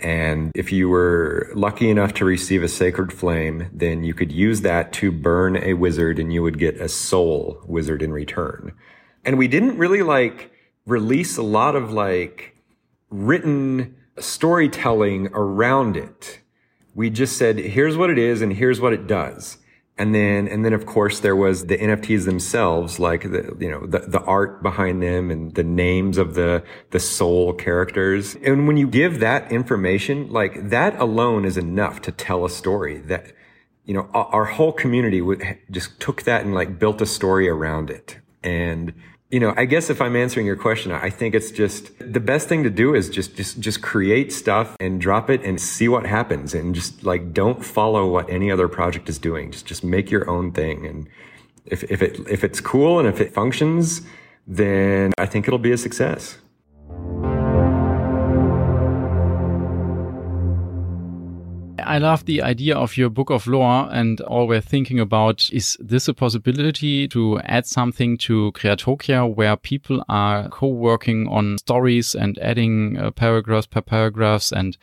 [0.00, 4.60] And if you were lucky enough to receive a sacred flame, then you could use
[4.60, 8.72] that to burn a wizard and you would get a soul wizard in return.
[9.24, 10.52] And we didn't really like
[10.86, 12.56] release a lot of like
[13.10, 16.40] written storytelling around it.
[16.94, 19.58] We just said, here's what it is and here's what it does.
[19.98, 23.84] And then, and then of course there was the NFTs themselves, like the, you know,
[23.84, 28.36] the, the art behind them and the names of the, the soul characters.
[28.36, 32.98] And when you give that information, like that alone is enough to tell a story
[32.98, 33.32] that,
[33.84, 37.90] you know, our whole community would just took that and like built a story around
[37.90, 38.20] it.
[38.42, 38.94] And
[39.30, 42.48] you know, I guess if I'm answering your question, I think it's just the best
[42.48, 46.06] thing to do is just, just, just create stuff and drop it and see what
[46.06, 49.50] happens and just like don't follow what any other project is doing.
[49.50, 50.86] Just, just make your own thing.
[50.86, 51.08] And
[51.66, 54.00] if, if it, if it's cool and if it functions,
[54.46, 56.38] then I think it'll be a success.
[61.88, 65.74] I love the idea of your book of lore and all we're thinking about is
[65.80, 72.38] this a possibility to add something to Creatokia where people are co-working on stories and
[72.40, 74.76] adding uh, paragraphs per paragraphs and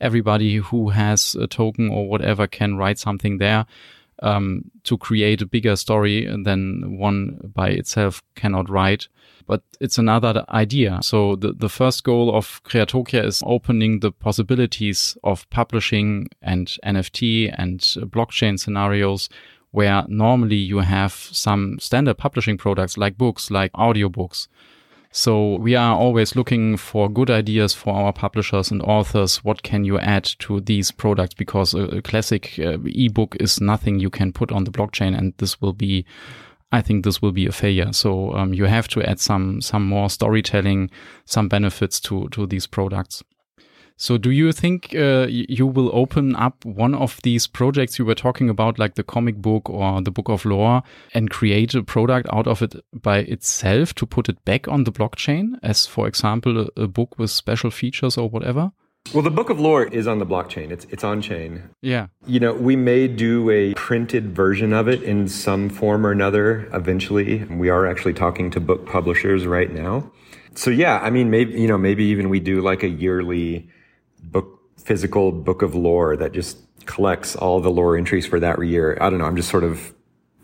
[0.00, 3.66] everybody who has a token or whatever can write something there
[4.22, 9.08] um, to create a bigger story than one by itself cannot write
[9.46, 10.98] but it's another idea.
[11.02, 17.54] So the, the first goal of Creatokia is opening the possibilities of publishing and NFT
[17.56, 19.28] and blockchain scenarios
[19.72, 24.48] where normally you have some standard publishing products like books, like audiobooks.
[25.14, 29.44] So we are always looking for good ideas for our publishers and authors.
[29.44, 31.34] What can you add to these products?
[31.34, 35.34] Because a, a classic uh, ebook is nothing you can put on the blockchain, and
[35.36, 36.06] this will be
[36.72, 37.92] I think this will be a failure.
[37.92, 40.90] So um, you have to add some some more storytelling,
[41.24, 43.22] some benefits to to these products.
[43.96, 48.16] So do you think uh, you will open up one of these projects you were
[48.16, 50.82] talking about, like the comic book or the book of lore,
[51.14, 54.92] and create a product out of it by itself to put it back on the
[54.92, 58.72] blockchain, as for example a, a book with special features or whatever?
[59.12, 60.70] Well, the Book of Lore is on the blockchain.
[60.70, 61.68] It's it's on chain.
[61.82, 62.06] Yeah.
[62.26, 66.70] You know, we may do a printed version of it in some form or another
[66.72, 67.44] eventually.
[67.44, 70.10] We are actually talking to book publishers right now.
[70.54, 73.68] So yeah, I mean, maybe you know, maybe even we do like a yearly
[74.22, 78.96] book physical book of lore that just collects all the lore entries for that year.
[78.98, 79.26] I don't know.
[79.26, 79.92] I'm just sort of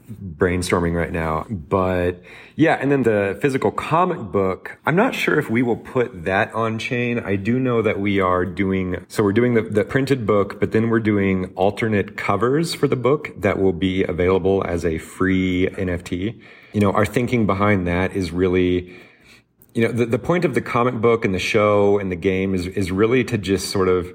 [0.09, 1.47] brainstorming right now.
[1.51, 2.23] But
[2.57, 6.53] yeah, and then the physical comic book, I'm not sure if we will put that
[6.55, 7.19] on chain.
[7.19, 10.73] I do know that we are doing, so we're doing the, the printed book, but
[10.73, 15.69] then we're doing alternate covers for the book that will be available as a free
[15.73, 16.41] NFT.
[16.73, 18.97] You know, our thinking behind that is really,
[19.75, 22.55] you know, the, the point of the comic book and the show and the game
[22.55, 24.11] is, is really to just sort of,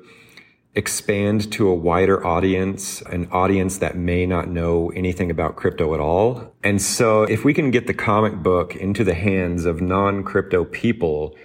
[0.75, 5.99] expand to a wider audience, an audience that may not know anything about crypto at
[5.99, 6.55] all.
[6.63, 11.35] And so if we can get the comic book into the hands of non-crypto people,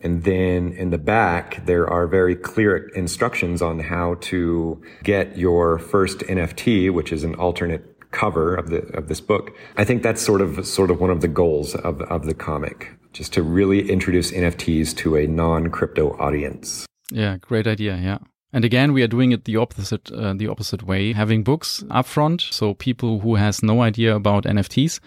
[0.00, 5.78] and then in the back, there are very clear instructions on how to get your
[5.78, 9.54] first NFT, which is an alternate cover of the of this book.
[9.76, 12.92] I think that's sort of sort of one of the goals of of the comic,
[13.12, 16.86] just to really introduce NFTs to a non-crypto audience.
[17.10, 17.96] Yeah, great idea.
[17.96, 18.18] Yeah.
[18.52, 22.52] And again, we are doing it the opposite, uh, the opposite way, having books upfront.
[22.52, 25.00] So people who has no idea about NFTs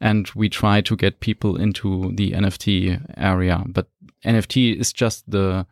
[0.00, 3.64] and we try to get people into the NFT area.
[3.66, 3.88] But
[4.24, 5.66] NFT is just the,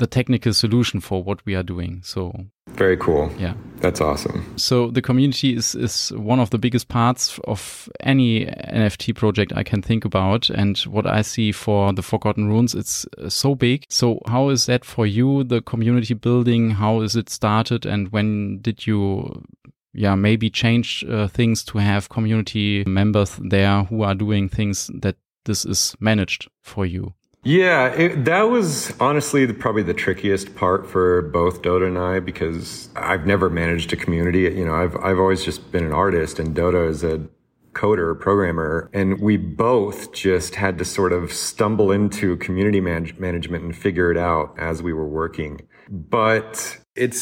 [0.00, 2.00] the technical solution for what we are doing.
[2.02, 2.32] So
[2.68, 3.30] very cool.
[3.38, 3.54] Yeah.
[3.76, 4.56] That's awesome.
[4.56, 9.62] So the community is, is one of the biggest parts of any NFT project I
[9.62, 10.48] can think about.
[10.50, 13.84] And what I see for the Forgotten Runes, it's uh, so big.
[13.90, 16.70] So how is that for you, the community building?
[16.70, 17.84] How is it started?
[17.84, 19.44] And when did you
[19.92, 25.16] yeah, maybe change uh, things to have community members there who are doing things that
[25.44, 27.14] this is managed for you?
[27.42, 32.20] Yeah, it, that was honestly the, probably the trickiest part for both Dotta and I
[32.20, 34.40] because I've never managed a community.
[34.40, 37.26] You know, I've I've always just been an artist, and Dotta is a
[37.72, 43.64] coder, programmer, and we both just had to sort of stumble into community manage- management
[43.64, 45.62] and figure it out as we were working.
[45.88, 47.20] But it's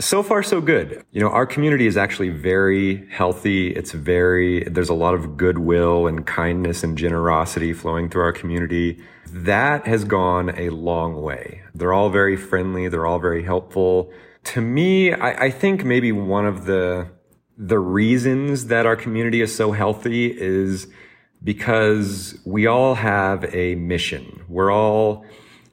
[0.00, 1.04] so far so good.
[1.12, 3.68] You know, our community is actually very healthy.
[3.68, 9.02] It's very, there's a lot of goodwill and kindness and generosity flowing through our community.
[9.26, 11.62] That has gone a long way.
[11.74, 12.88] They're all very friendly.
[12.88, 14.10] They're all very helpful.
[14.44, 17.08] To me, I, I think maybe one of the,
[17.58, 20.88] the reasons that our community is so healthy is
[21.44, 24.44] because we all have a mission.
[24.48, 25.24] We're all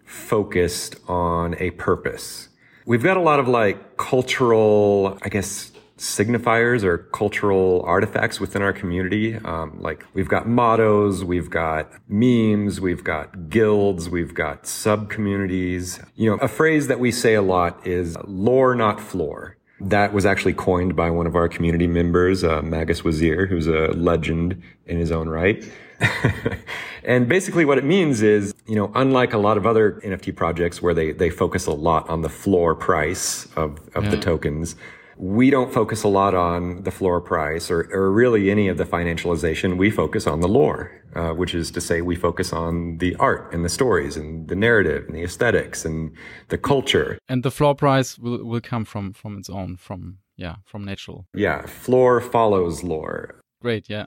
[0.05, 2.46] focused on a purpose.
[2.87, 8.71] We've got a lot of like cultural, I guess, signifiers or cultural artifacts within our
[8.71, 9.35] community.
[9.35, 15.99] Um, like we've got mottos, we've got memes, we've got guilds, we've got sub communities.
[16.15, 19.57] You know, a phrase that we say a lot is lore, not floor.
[19.81, 23.89] That was actually coined by one of our community members, uh, Magus Wazir, who's a
[23.89, 25.61] legend in his own right.
[27.03, 30.81] and basically what it means is, you know, unlike a lot of other NFT projects
[30.81, 34.09] where they, they focus a lot on the floor price of, of yeah.
[34.11, 34.75] the tokens,
[35.17, 38.85] we don't focus a lot on the floor price or, or really any of the
[38.85, 39.77] financialization.
[39.77, 43.51] We focus on the lore, uh, which is to say we focus on the art
[43.51, 46.15] and the stories and the narrative and the aesthetics and
[46.49, 47.17] the culture.
[47.27, 51.25] And the floor price will, will come from, from its own, from, yeah, from natural.
[51.33, 51.65] Yeah.
[51.65, 53.41] Floor follows lore.
[53.59, 53.89] Great.
[53.89, 54.05] Yeah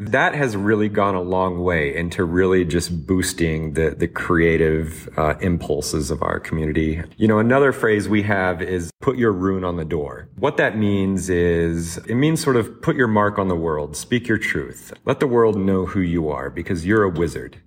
[0.00, 5.34] that has really gone a long way into really just boosting the the creative uh,
[5.42, 7.02] impulses of our community.
[7.18, 10.78] You know, another phrase we have is "put your rune on the door." What that
[10.78, 14.94] means is it means sort of put your mark on the world, speak your truth,
[15.04, 17.60] let the world know who you are because you're a wizard.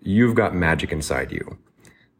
[0.00, 1.58] You've got magic inside you.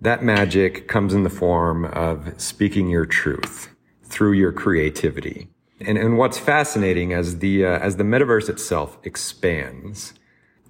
[0.03, 3.71] That magic comes in the form of speaking your truth
[4.05, 5.49] through your creativity.
[5.81, 10.15] And, and what's fascinating as the, uh, as the metaverse itself expands,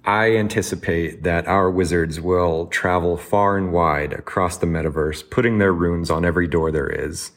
[0.03, 5.73] I anticipate that our wizards will travel far and wide across the metaverse, putting their
[5.73, 7.31] runes on every door there is.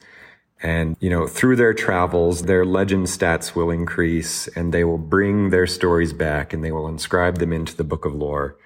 [0.62, 5.50] And, you know, through their travels, their legend stats will increase and they will bring
[5.50, 8.56] their stories back and they will inscribe them into the book of lore.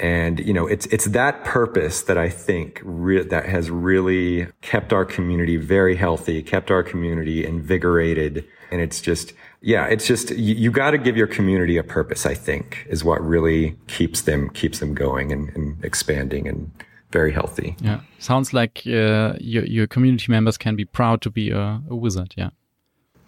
[0.00, 4.94] And, you know, it's, it's that purpose that I think re- that has really kept
[4.94, 8.46] our community very healthy, kept our community invigorated.
[8.70, 12.24] And it's just, yeah, it's just, you, you got to give your community a purpose,
[12.24, 16.70] I think, is what really keeps them, keeps them going and, and expanding and
[17.10, 17.76] very healthy.
[17.82, 18.00] Yeah.
[18.18, 22.32] Sounds like uh, your, your community members can be proud to be a, a wizard.
[22.38, 22.50] Yeah.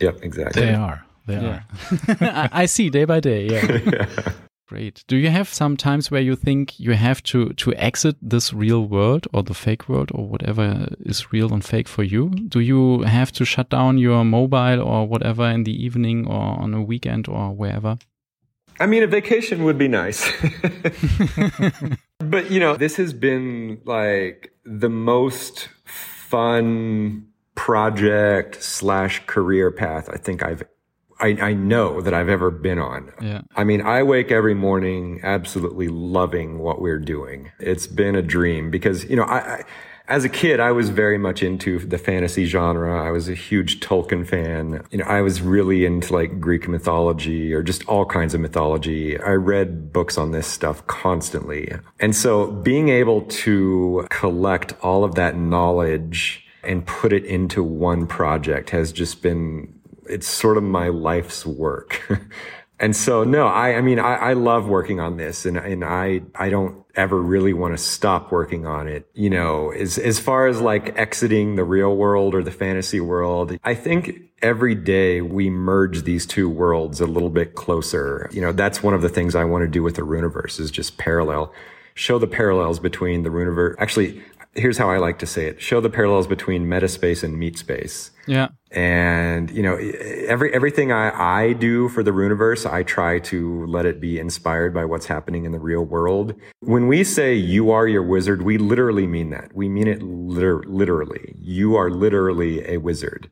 [0.01, 0.63] Yep, exactly.
[0.63, 1.05] They are.
[1.27, 1.63] They yeah.
[2.23, 2.49] are.
[2.53, 3.47] I see day by day.
[3.47, 3.79] Yeah.
[3.85, 4.33] yeah.
[4.73, 5.05] Great.
[5.07, 8.87] Do you have some times where you think you have to to exit this real
[8.87, 12.31] world or the fake world or whatever is real and fake for you?
[12.31, 16.73] Do you have to shut down your mobile or whatever in the evening or on
[16.73, 17.99] a weekend or wherever?
[18.81, 20.23] I mean, a vacation would be nice.
[22.19, 30.17] but, you know, this has been like the most fun project slash career path I
[30.17, 30.63] think I've
[31.23, 33.13] I, I know that I've ever been on.
[33.21, 33.43] Yeah.
[33.55, 37.53] I mean, I wake every morning absolutely loving what we're doing.
[37.61, 39.65] It's been a dream because, you know, I, I
[40.09, 43.03] as a kid, I was very much into the fantasy genre.
[43.03, 44.85] I was a huge Tolkien fan.
[44.91, 49.19] You know, I was really into like Greek mythology or just all kinds of mythology.
[49.19, 51.73] I read books on this stuff constantly.
[52.01, 58.07] And so being able to collect all of that knowledge and put it into one
[58.07, 59.73] project has just been
[60.09, 62.03] it's sort of my life's work.
[62.79, 66.23] and so, no, I, I mean, I, I love working on this and, and I,
[66.35, 69.09] I don't ever really want to stop working on it.
[69.15, 73.57] You know, as, as far as like exiting the real world or the fantasy world,
[73.65, 78.29] I think every day we merge these two worlds a little bit closer.
[78.33, 80.71] You know, that's one of the things I want to do with the Runiverse is
[80.71, 81.53] just parallel
[81.95, 83.75] show the parallels between the Runiverse.
[83.79, 84.23] Actually,
[84.55, 88.11] here's how I like to say it: show the parallels between metaspace and meat space.
[88.27, 88.49] Yeah.
[88.71, 91.11] And you know, every everything I
[91.43, 95.45] I do for the Runiverse, I try to let it be inspired by what's happening
[95.45, 96.35] in the real world.
[96.61, 99.55] When we say you are your wizard, we literally mean that.
[99.55, 101.35] We mean it liter- literally.
[101.39, 103.31] You are literally a wizard.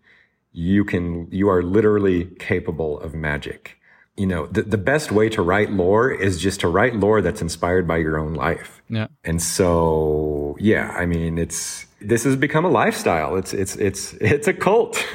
[0.53, 1.29] You can.
[1.31, 3.80] You are literally capable of magic
[4.21, 7.41] you know, the, the best way to write lore is just to write lore that's
[7.41, 8.83] inspired by your own life.
[8.91, 9.07] Yeah.
[9.25, 13.37] And so, yeah, I mean, it's, this has become a lifestyle.
[13.37, 15.03] It's, it's, it's, it's a cult.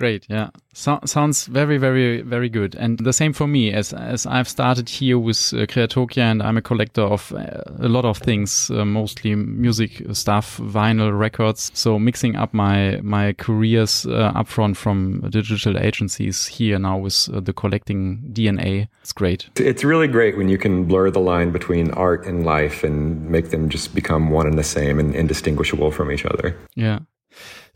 [0.00, 0.24] Great.
[0.30, 0.48] Yeah.
[0.72, 2.74] So, sounds very, very, very good.
[2.74, 6.56] And the same for me as, as I've started here with uh, Creatokia and I'm
[6.56, 11.70] a collector of uh, a lot of things, uh, mostly music stuff, vinyl records.
[11.74, 17.40] So mixing up my, my careers uh, upfront from digital agencies here now with uh,
[17.40, 18.88] the collecting DNA.
[19.02, 19.50] It's great.
[19.56, 23.50] It's really great when you can blur the line between art and life and make
[23.50, 26.56] them just become one and the same and indistinguishable from each other.
[26.74, 27.00] Yeah.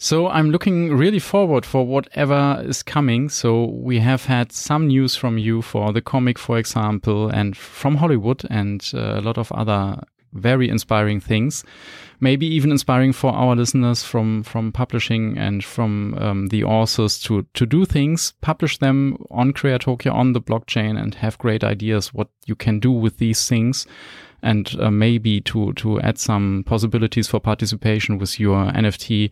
[0.04, 3.30] So I'm looking really forward for whatever is coming.
[3.30, 7.96] So we have had some news from you for the comic, for example, and from
[7.96, 10.02] Hollywood and uh, a lot of other
[10.34, 11.64] very inspiring things.
[12.20, 17.46] Maybe even inspiring for our listeners from from publishing and from um, the authors to
[17.54, 22.28] to do things, publish them on Creatokia on the blockchain, and have great ideas what
[22.44, 23.86] you can do with these things
[24.42, 29.30] and uh, maybe to to add some possibilities for participation with your NFT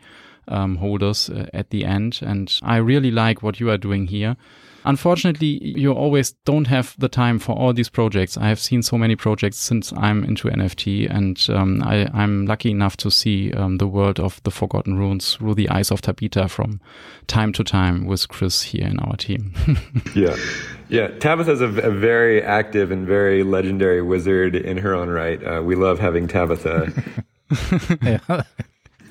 [0.49, 2.21] um, holders uh, at the end.
[2.23, 4.37] And I really like what you are doing here.
[4.85, 8.37] Unfortunately, you always don't have the time for all these projects.
[8.37, 12.73] I have seen so many projects since I'm into NFT, and um, I, am lucky
[12.73, 16.49] enough to see um, the world of the Forgotten Runes through the eyes of Tabitha
[16.49, 16.81] from
[17.29, 19.55] time to time with Chris here in our team.
[20.17, 20.37] yeah.
[20.89, 25.43] Yeah, Tabitha's a, a, very active and very legendary wizard in her own right.
[25.43, 26.93] Uh, we love having Tabitha.
[28.03, 28.43] yeah.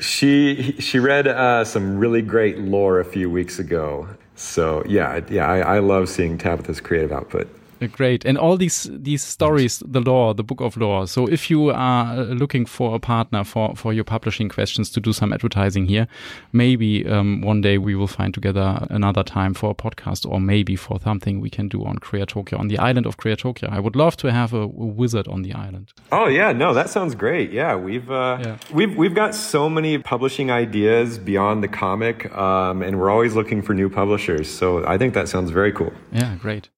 [0.02, 4.08] She she read uh, some really great lore a few weeks ago.
[4.36, 7.48] So yeah, yeah, I, I love seeing Tabitha's creative output.
[7.88, 8.26] Great.
[8.26, 11.08] And all these these stories, the lore, the book of lore.
[11.08, 15.00] So if you are uh, looking for a partner for, for your publishing questions to
[15.00, 16.08] do some advertising here,
[16.54, 20.76] maybe um, one day we will find together another time for a podcast or maybe
[20.76, 23.72] for something we can do on Creatokia, on the island of Creatokia.
[23.72, 25.92] I would love to have a, a, wizard on the island.
[26.12, 27.52] Oh yeah, no, that sounds great.
[27.52, 28.58] Yeah, we've uh, yeah.
[28.72, 33.62] we've we've got so many publishing ideas beyond the comic, um, and we're always looking
[33.62, 34.50] for new publishers.
[34.50, 35.94] So I think that sounds very cool.
[36.12, 36.70] Yeah, great.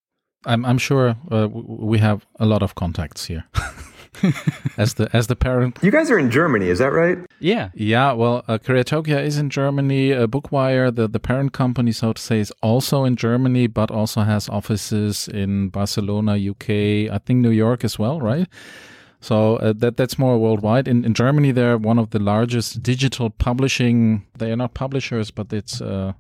[0.46, 3.46] I'm I'm sure uh, we have a lot of contacts here.
[4.78, 5.80] as the as the parent.
[5.82, 7.18] You guys are in Germany, is that right?
[7.40, 7.70] Yeah.
[7.74, 8.14] Yeah.
[8.14, 10.14] Well, uh, Creatokia is in Germany.
[10.14, 14.22] Uh, Bookwire, the the parent company, so to say, is also in Germany, but also
[14.22, 16.70] has offices in Barcelona, UK,
[17.12, 18.48] I think New York as well, right?
[19.20, 20.88] So uh, that that's more worldwide.
[20.88, 24.26] In in Germany, they're one of the largest digital publishing.
[24.38, 26.14] They are not publishers, but it's uh,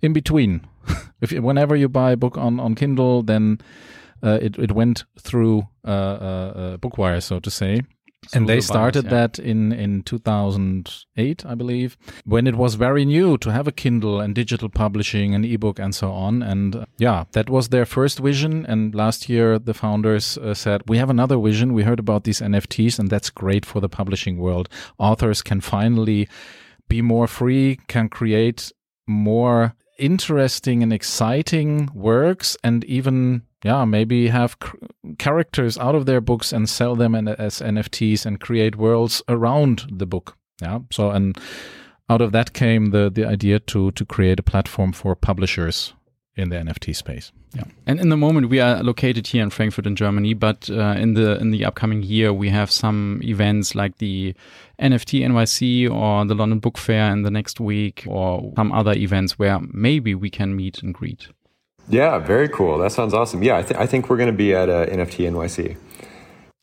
[0.00, 0.60] in between.
[1.20, 3.58] if whenever you buy a book on on Kindle, then
[4.22, 7.82] uh, it it went through uh, uh, Bookwire, so to say.
[8.28, 9.10] So and they started yeah.
[9.10, 14.20] that in, in 2008, I believe, when it was very new to have a Kindle
[14.20, 16.42] and digital publishing and ebook and so on.
[16.42, 18.64] And uh, yeah, that was their first vision.
[18.66, 21.74] And last year, the founders uh, said, We have another vision.
[21.74, 24.68] We heard about these NFTs, and that's great for the publishing world.
[24.98, 26.28] Authors can finally
[26.88, 28.72] be more free, can create
[29.06, 34.56] more interesting and exciting works, and even yeah, maybe have
[35.18, 40.06] characters out of their books and sell them as NFTs and create worlds around the
[40.06, 40.36] book.
[40.60, 40.80] Yeah.
[40.92, 41.36] So and
[42.10, 45.94] out of that came the the idea to to create a platform for publishers
[46.36, 47.32] in the NFT space.
[47.54, 47.64] Yeah.
[47.86, 51.14] And in the moment we are located here in Frankfurt in Germany, but uh, in
[51.14, 54.34] the in the upcoming year we have some events like the
[54.80, 59.38] NFT NYC or the London Book Fair in the next week or some other events
[59.38, 61.28] where maybe we can meet and greet.
[61.88, 62.78] Yeah, very cool.
[62.78, 63.42] That sounds awesome.
[63.42, 65.76] Yeah, I, th- I think we're going to be at uh, NFT NYC.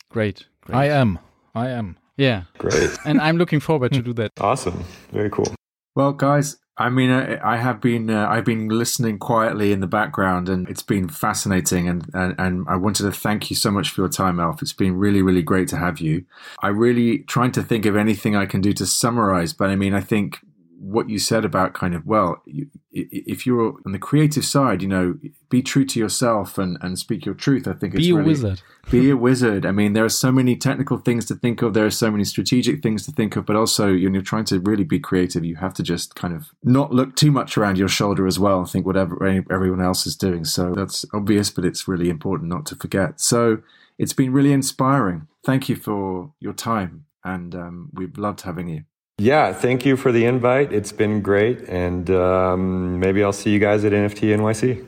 [0.09, 0.76] Great, great.
[0.76, 1.19] I am.
[1.53, 1.97] I am.
[2.17, 2.43] Yeah.
[2.57, 2.89] Great.
[3.05, 4.32] and I'm looking forward to do that.
[4.39, 4.84] Awesome.
[5.11, 5.53] Very cool.
[5.95, 9.88] Well, guys, I mean, I, I have been uh, I've been listening quietly in the
[9.88, 11.88] background, and it's been fascinating.
[11.88, 14.61] And, and and I wanted to thank you so much for your time, Elf.
[14.61, 16.25] It's been really really great to have you.
[16.61, 19.93] I really trying to think of anything I can do to summarize, but I mean,
[19.93, 20.39] I think
[20.82, 24.88] what you said about kind of well you, if you're on the creative side you
[24.88, 25.15] know
[25.47, 28.61] be true to yourself and and speak your truth i think be a really, wizard.
[28.89, 29.63] be a wizard.
[29.63, 31.73] I mean there are so many technical things to think of.
[31.73, 34.59] There are so many strategic things to think of but also when you're trying to
[34.59, 37.88] really be creative you have to just kind of not look too much around your
[37.88, 40.43] shoulder as well and think whatever everyone else is doing.
[40.45, 43.21] So that's obvious but it's really important not to forget.
[43.21, 43.61] So
[43.99, 45.27] it's been really inspiring.
[45.45, 48.84] Thank you for your time and um, we've loved having you
[49.18, 50.74] yeah, thank you for the invite.
[50.74, 54.86] It's been great, and um, maybe I'll see you guys at NFT NYC.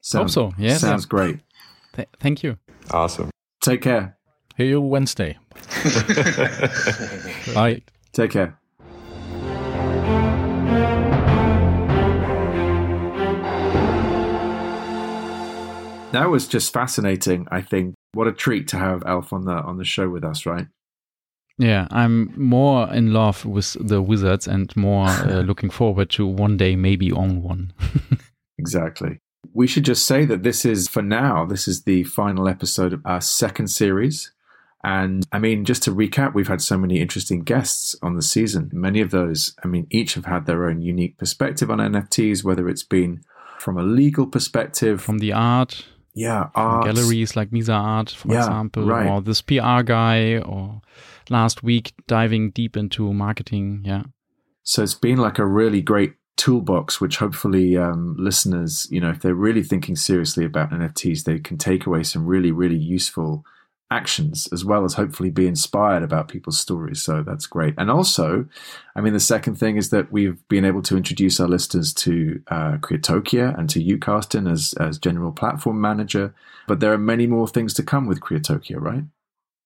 [0.00, 0.56] Sounds, Hope so.
[0.58, 1.40] Yeah, sounds great.
[1.94, 2.56] Th- thank you.
[2.90, 3.30] Awesome.
[3.60, 4.16] Take care.
[4.56, 5.38] Hear you Wednesday.
[7.54, 7.82] Bye.
[8.12, 8.58] Take care.
[16.12, 17.46] That was just fascinating.
[17.50, 20.46] I think what a treat to have Elf on the on the show with us,
[20.46, 20.66] right?
[21.58, 26.56] Yeah, I'm more in love with the Wizards and more uh, looking forward to one
[26.56, 27.72] day maybe own one.
[28.58, 29.18] exactly.
[29.52, 33.02] We should just say that this is, for now, this is the final episode of
[33.04, 34.32] our second series.
[34.84, 38.70] And I mean, just to recap, we've had so many interesting guests on the season.
[38.72, 42.68] Many of those, I mean, each have had their own unique perspective on NFTs, whether
[42.68, 43.22] it's been
[43.58, 45.84] from a legal perspective, from the art,
[46.14, 46.84] yeah, art.
[46.84, 49.08] galleries like Misa Art, for yeah, example, right.
[49.08, 50.80] or this PR guy, or
[51.30, 53.82] last week diving deep into marketing.
[53.84, 54.04] Yeah.
[54.62, 59.20] So it's been like a really great toolbox, which hopefully um, listeners, you know, if
[59.20, 63.44] they're really thinking seriously about NFTs, they can take away some really, really useful
[63.90, 67.02] actions as well as hopefully be inspired about people's stories.
[67.02, 67.74] So that's great.
[67.78, 68.46] And also,
[68.94, 72.42] I mean, the second thing is that we've been able to introduce our listeners to
[72.48, 76.34] uh, Creatokia and to you, Carsten, as, as general platform manager.
[76.66, 79.04] But there are many more things to come with Creatokia, right?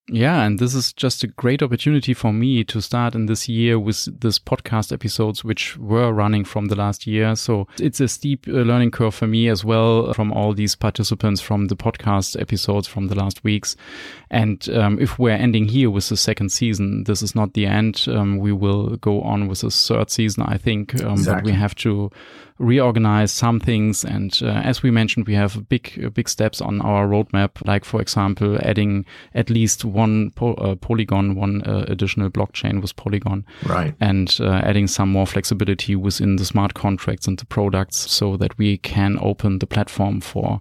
[0.09, 3.79] Yeah, and this is just a great opportunity for me to start in this year
[3.79, 7.37] with this podcast episodes, which were running from the last year.
[7.37, 11.41] So it's a steep uh, learning curve for me as well from all these participants
[11.41, 13.77] from the podcast episodes from the last weeks.
[14.33, 18.07] And um, if we're ending here with the second season, this is not the end.
[18.09, 21.01] Um, we will go on with the third season, I think.
[21.03, 21.35] Um, exactly.
[21.35, 22.11] But we have to
[22.59, 24.05] reorganize some things.
[24.05, 28.01] And uh, as we mentioned, we have big, big steps on our roadmap, like, for
[28.01, 29.05] example, adding
[29.35, 33.45] at least one po- uh, Polygon, one uh, additional blockchain with Polygon.
[33.67, 33.95] Right.
[34.01, 38.57] And uh, adding some more flexibility within the smart contracts and the products so that
[38.59, 40.61] we can open the platform for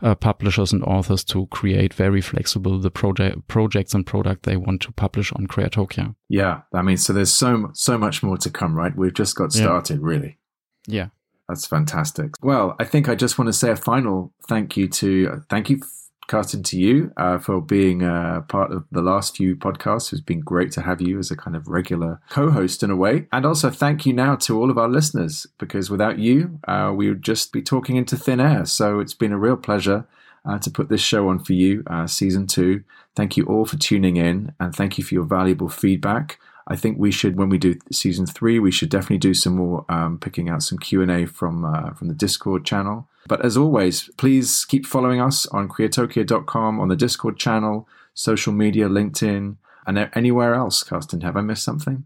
[0.00, 4.80] uh, publishers and authors to create very flexible the project projects and product they want
[4.82, 6.14] to publish on Creatokia.
[6.28, 6.62] Yeah.
[6.72, 8.96] I mean, so there's so, so much more to come, right?
[8.96, 10.06] We've just got started, yeah.
[10.06, 10.38] really.
[10.86, 11.08] Yeah.
[11.48, 12.32] That's fantastic.
[12.42, 15.68] Well, I think I just want to say a final thank you to uh, thank
[15.68, 15.82] you,
[16.28, 20.12] Carsten, to you uh, for being uh, part of the last few podcasts.
[20.12, 23.26] It's been great to have you as a kind of regular co-host in a way,
[23.32, 27.08] and also thank you now to all of our listeners because without you, uh, we
[27.08, 28.64] would just be talking into thin air.
[28.64, 30.06] So it's been a real pleasure.
[30.44, 32.82] Uh, to put this show on for you, uh, season two.
[33.14, 36.40] Thank you all for tuning in and thank you for your valuable feedback.
[36.66, 39.84] I think we should, when we do season three, we should definitely do some more
[39.88, 43.08] um, picking out some Q and A from uh, from the Discord channel.
[43.26, 48.88] But as always, please keep following us on creatokia.com, on the Discord channel, social media,
[48.88, 50.82] LinkedIn, and anywhere else.
[50.82, 52.04] Carsten, have I missed something?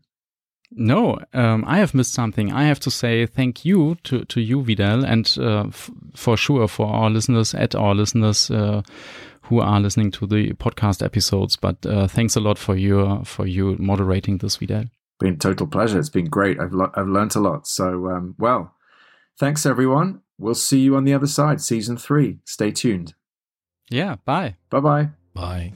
[0.70, 2.52] No, um, I have missed something.
[2.52, 5.70] I have to say thank you to, to you, Vidal, and uh,
[6.14, 8.82] for sure for our listeners, at our listeners uh,
[9.42, 11.56] who are listening to the podcast episodes.
[11.56, 14.86] But uh, thanks a lot for your for you moderating this, Vidal.
[15.20, 15.98] Been a total pleasure.
[15.98, 16.58] It's been great.
[16.60, 17.66] I've lo- I've learned a lot.
[17.66, 18.74] So um, well,
[19.38, 20.22] thanks everyone.
[20.38, 22.40] We'll see you on the other side, season three.
[22.44, 23.14] Stay tuned.
[23.88, 24.16] Yeah.
[24.24, 24.56] Bye.
[24.68, 25.10] Bye-bye.
[25.32, 25.72] Bye.